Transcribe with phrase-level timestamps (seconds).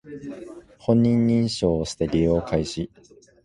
[0.79, 2.89] 本人認証をして利用開始